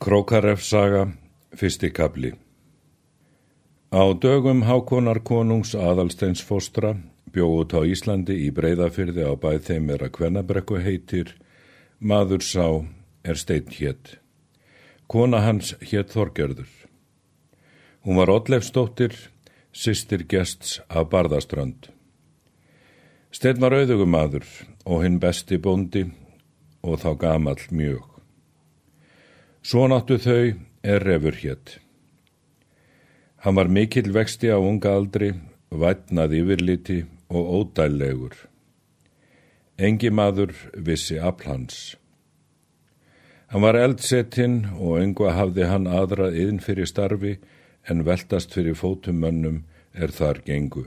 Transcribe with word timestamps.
Krókaref 0.00 0.62
saga, 0.64 1.10
fyrsti 1.52 1.90
kabli 1.92 2.30
Á 3.92 4.02
dögum 4.16 4.62
Hákonar 4.64 5.18
konungs 5.20 5.74
aðalsteins 5.76 6.40
fóstra 6.40 6.94
bjóðut 7.34 7.74
á 7.76 7.84
Íslandi 7.84 8.38
í 8.46 8.48
breyðafyrði 8.48 9.26
á 9.28 9.36
bæð 9.36 9.60
þeim 9.66 9.92
er 9.92 10.06
að 10.06 10.14
kvennabrekku 10.16 10.80
heitir 10.80 11.34
maður 12.00 12.40
sá 12.40 12.64
er 13.28 13.36
steinn 13.36 13.68
hétt. 13.76 14.16
Kona 15.04 15.42
hans 15.44 15.74
hétt 15.84 16.16
Þorgerður. 16.16 16.72
Hún 18.00 18.16
var 18.22 18.32
Ollefsdóttir, 18.32 19.12
sýstir 19.68 20.24
gests 20.24 20.78
af 20.88 21.10
Barðaströnd. 21.12 21.90
Steinn 23.36 23.60
var 23.60 23.76
auðugum 23.76 24.16
maður 24.16 24.48
og 24.86 25.04
hinn 25.04 25.20
besti 25.20 25.60
bóndi 25.60 26.06
og 26.80 27.02
þá 27.04 27.10
gamall 27.26 27.60
mjög. 27.68 28.09
Svo 29.62 29.84
náttu 29.92 30.16
þau 30.16 30.56
er 30.82 31.04
refur 31.04 31.36
hétt. 31.36 31.78
Hann 33.44 33.56
var 33.56 33.68
mikill 33.68 34.12
vexti 34.12 34.48
á 34.48 34.56
unga 34.56 34.94
aldri, 34.96 35.34
vætnað 35.68 36.32
yfirliti 36.38 37.02
og 37.28 37.50
ódællegur. 37.58 38.36
Engi 39.76 40.10
maður 40.10 40.54
vissi 40.76 41.20
aflhans. 41.20 41.96
Hann 43.52 43.62
var 43.62 43.76
eldsettinn 43.76 44.64
og 44.78 44.96
engva 45.02 45.34
hafði 45.36 45.68
hann 45.68 45.88
aðra 45.88 46.30
yðin 46.32 46.60
fyrir 46.64 46.88
starfi 46.88 47.36
en 47.84 48.04
veltast 48.08 48.56
fyrir 48.56 48.76
fótum 48.80 49.20
mönnum 49.20 49.62
er 49.92 50.08
þar 50.08 50.40
gengu. 50.46 50.86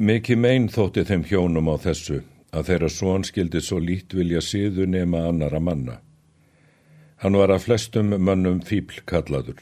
Mikið 0.00 0.38
megin 0.42 0.70
þótti 0.74 1.06
þeim 1.06 1.26
hjónum 1.28 1.70
á 1.70 1.76
þessu 1.86 2.22
að 2.50 2.70
þeirra 2.70 2.88
svon 2.90 3.26
skildi 3.28 3.60
svo 3.62 3.78
lít 3.78 4.14
vilja 4.16 4.40
síðu 4.42 4.86
nema 4.90 5.26
annara 5.28 5.60
manna. 5.60 6.00
Hann 7.20 7.36
var 7.36 7.52
að 7.52 7.66
flestum 7.66 8.14
mönnum 8.16 8.62
fíbl 8.64 9.02
kallaður. 9.04 9.60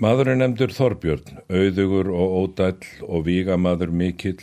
Maðurinn 0.00 0.40
nefndur 0.40 0.72
Þorbjörn, 0.72 1.42
auðugur 1.50 2.08
og 2.14 2.36
ódæll 2.40 2.88
og 3.04 3.26
vígamaður 3.26 3.92
mikill 3.92 4.40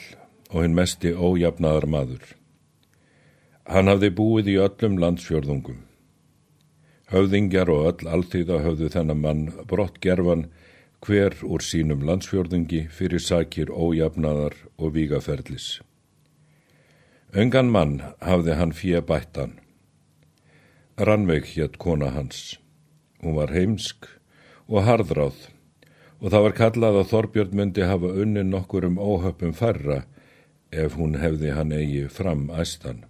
og 0.52 0.62
hinn 0.62 0.78
mesti 0.78 1.16
ójafnaðar 1.16 1.90
maður. 1.90 2.22
Hann 3.66 3.90
hafði 3.90 4.12
búið 4.22 4.54
í 4.54 4.58
öllum 4.68 5.02
landsfjörðungum. 5.02 5.82
Höfðingjar 7.10 7.74
og 7.74 7.86
öll 7.90 8.14
alltíða 8.14 8.62
höfðu 8.62 8.94
þennan 8.94 9.24
mann 9.24 9.44
brott 9.66 9.98
gerfan 10.04 10.46
hver 11.02 11.34
úr 11.42 11.64
sínum 11.64 12.06
landsfjörðungi 12.06 12.86
fyrir 12.94 13.24
sakir 13.24 13.74
ójafnaðar 13.74 14.54
og 14.78 14.94
vígaferðlis. 14.94 15.80
Öngan 17.34 17.72
mann 17.74 18.04
hafði 18.22 18.60
hann 18.62 18.78
fíja 18.78 19.02
bættan. 19.02 19.58
Rannveig 20.98 21.46
hétt 21.46 21.78
kona 21.78 22.10
hans. 22.10 22.58
Hún 23.22 23.36
var 23.38 23.52
heimsk 23.54 24.08
og 24.66 24.82
harðráð 24.88 25.36
og 26.18 26.32
það 26.34 26.46
var 26.48 26.56
kallað 26.58 26.96
að 27.02 27.12
Þorbjörn 27.12 27.60
myndi 27.60 27.86
hafa 27.86 28.10
unni 28.24 28.42
nokkur 28.42 28.88
um 28.88 28.98
óhöpum 28.98 29.54
færra 29.54 30.00
ef 30.74 30.96
hún 30.98 31.20
hefði 31.22 31.52
hann 31.54 31.76
eigi 31.78 32.08
fram 32.10 32.48
æstan. 32.50 33.04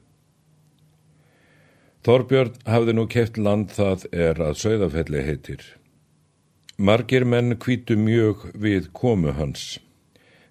Þorbjörn 2.03 2.59
hafði 2.67 2.95
nú 2.97 3.05
keft 3.07 3.39
land 3.39 3.71
það 3.71 4.03
er 4.11 4.41
að 4.43 4.59
sögðafelli 4.65 5.23
heitir. 5.23 5.63
Margir 6.77 7.23
menn 7.23 7.55
kvítu 7.55 7.95
mjög 7.97 8.49
við 8.53 8.91
komu 8.91 9.31
hans. 9.39 9.79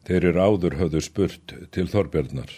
Þeir 0.09 0.31
eru 0.33 0.49
áður 0.49 0.79
höfðu 0.81 1.05
spurt 1.05 1.55
til 1.77 1.87
Þorbjörnar. 1.93 2.51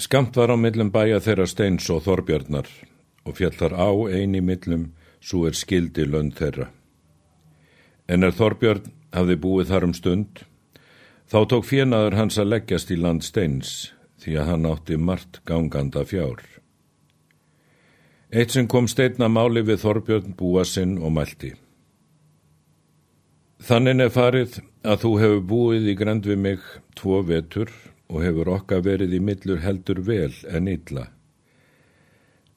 Skamt 0.00 0.36
var 0.36 0.48
á 0.48 0.56
millum 0.56 0.88
bæja 0.88 1.18
þeirra 1.20 1.44
steins 1.50 1.90
og 1.92 2.06
þorbjörnar 2.06 2.68
og 3.28 3.36
fjallar 3.36 3.74
á 3.76 3.90
eini 4.08 4.40
millum 4.40 4.86
svo 5.20 5.44
er 5.44 5.58
skildi 5.58 6.06
lönd 6.08 6.38
þeirra. 6.38 6.70
En 8.08 8.24
er 8.24 8.32
þorbjörn 8.32 8.88
hafði 9.12 9.36
búið 9.42 9.68
þar 9.74 9.86
um 9.90 9.92
stund, 9.94 10.40
þá 11.28 11.38
tók 11.52 11.68
fjenaður 11.68 12.16
hans 12.16 12.40
að 12.40 12.52
leggjast 12.54 12.94
í 12.94 12.96
land 12.96 13.26
steins 13.26 13.92
því 14.24 14.38
að 14.40 14.48
hann 14.54 14.70
átti 14.70 14.96
margt 14.96 15.42
ganganda 15.44 16.06
fjár. 16.08 16.40
Eitt 18.32 18.54
sem 18.54 18.68
kom 18.70 18.88
steitna 18.88 19.28
máli 19.28 19.64
við 19.66 19.82
Þorbjörn 19.82 20.36
búa 20.38 20.64
sinn 20.64 20.96
og 21.02 21.12
mælti. 21.16 21.50
Þannig 23.60 24.04
er 24.06 24.12
farið 24.14 24.60
að 24.86 25.00
þú 25.02 25.10
hefur 25.20 25.40
búið 25.52 25.88
í 25.92 25.96
grend 25.98 26.28
við 26.30 26.38
mig 26.44 26.68
tvo 26.96 27.20
vetur 27.26 27.72
og 28.10 28.24
hefur 28.26 28.50
okkar 28.56 28.82
verið 28.84 29.14
í 29.16 29.22
millur 29.22 29.62
heldur 29.62 30.02
vel 30.06 30.34
en 30.50 30.68
illa. 30.68 31.06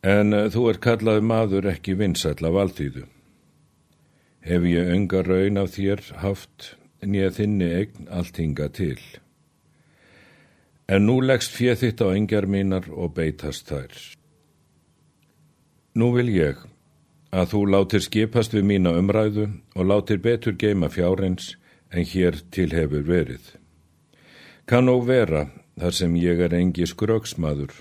En 0.03 0.33
eh, 0.33 0.49
þú 0.51 0.67
er 0.71 0.79
kallað 0.83 1.21
maður 1.23 1.69
ekki 1.71 1.95
vinsall 1.99 2.41
af 2.49 2.57
alþýðu. 2.65 3.05
Hef 4.43 4.65
ég 4.67 4.89
önga 4.91 5.21
raun 5.23 5.61
af 5.61 5.75
þér 5.77 6.01
haft 6.19 6.73
nýja 7.05 7.29
þinni 7.37 7.69
eign 7.77 8.09
alltinga 8.11 8.67
til. 8.75 8.99
En 10.91 11.07
nú 11.07 11.21
leggst 11.23 11.55
fjöð 11.55 11.79
þitt 11.85 12.03
á 12.03 12.07
engjar 12.11 12.49
mínar 12.49 12.89
og 12.91 13.15
beitast 13.15 13.69
þær. 13.71 13.95
Nú 15.95 16.11
vil 16.17 16.33
ég 16.33 16.59
að 17.33 17.49
þú 17.53 17.65
látir 17.71 18.03
skipast 18.03 18.53
við 18.53 18.67
mína 18.73 18.93
umræðu 18.99 19.47
og 19.77 19.87
látir 19.89 20.19
betur 20.21 20.57
geima 20.59 20.89
fjárins 20.91 21.53
en 21.93 22.03
hér 22.05 22.41
til 22.51 22.73
hefur 22.73 23.05
verið. 23.07 23.62
Kann 24.65 24.87
og 24.87 25.07
vera, 25.09 25.47
þar 25.75 25.95
sem 25.97 26.13
ég 26.15 26.39
er 26.45 26.53
engi 26.55 26.85
skröksmaður, 26.87 27.73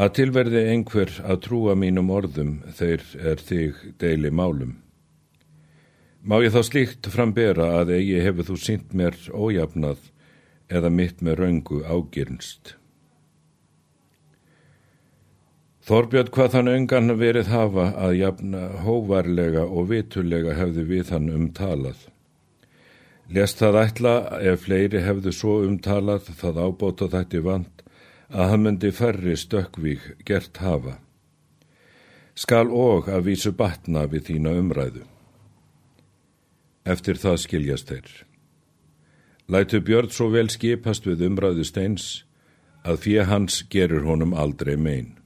að 0.00 0.12
tilverði 0.16 0.62
einhver 0.72 1.10
að 1.28 1.42
trúa 1.46 1.74
mínum 1.76 2.08
orðum 2.14 2.54
þeir 2.78 3.02
er 3.20 3.42
þig 3.44 3.82
deili 4.00 4.30
málum. 4.32 4.78
Má 6.24 6.38
ég 6.40 6.54
þá 6.54 6.62
slíkt 6.64 7.08
frambera 7.12 7.66
að 7.80 7.94
eigi 7.98 8.20
hefur 8.24 8.48
þú 8.48 8.56
sínt 8.60 8.94
mér 8.96 9.16
ójafnað 9.32 10.08
eða 10.72 10.90
mitt 10.92 11.20
með 11.24 11.38
raungu 11.40 11.80
ágirnst. 11.84 12.74
Þorbjörn 15.84 16.32
hvað 16.32 16.52
þann 16.54 16.72
öngan 16.74 17.16
verið 17.18 17.52
hafa 17.52 17.86
að 17.98 18.16
jafna 18.20 18.66
hóvarlega 18.84 19.66
og 19.66 19.88
vitulega 19.92 20.56
hefði 20.56 20.84
við 20.94 21.12
hann 21.12 21.28
umtalað. 21.34 22.09
Lest 23.30 23.60
það 23.62 23.76
ætla 23.84 24.14
ef 24.42 24.64
fleiri 24.64 25.04
hefðu 25.04 25.32
svo 25.34 25.52
umtalað 25.62 26.32
það 26.40 26.56
ábóta 26.64 27.06
þetta 27.12 27.42
vant 27.46 27.84
að 28.30 28.50
hann 28.50 28.64
myndi 28.64 28.90
færri 28.90 29.36
stökkvík 29.38 30.08
gert 30.26 30.58
hafa. 30.58 30.96
Skal 32.34 32.72
og 32.74 33.06
að 33.06 33.28
vísu 33.28 33.52
batna 33.54 34.06
við 34.10 34.30
þína 34.30 34.56
umræðu. 34.58 35.04
Eftir 36.82 37.22
það 37.22 37.38
skiljast 37.44 37.92
þeir. 37.92 38.10
Lætu 39.50 39.78
Björn 39.82 40.10
svo 40.10 40.30
vel 40.34 40.48
skipast 40.50 41.06
við 41.06 41.26
umræðu 41.28 41.66
steins 41.66 42.24
að 42.82 43.02
fyrir 43.04 43.30
hans 43.30 43.62
gerur 43.70 44.06
honum 44.10 44.34
aldrei 44.34 44.74
mein. 44.76 45.19